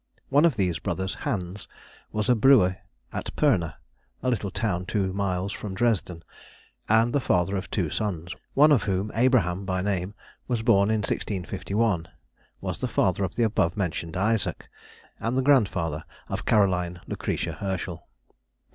[0.29, 1.67] One of these brothers, Hans,
[2.11, 2.77] was a brewer
[3.13, 3.75] at Pirna,
[4.23, 6.23] a little town two miles from Dresden,
[6.89, 10.15] and the father of two sons, one of whom, Abraham by name,
[10.47, 12.07] was born in 1651,
[12.61, 14.65] was the father of the above mentioned Isaac,
[15.19, 18.07] and the grandfather of Caroline Lucretia Herschel.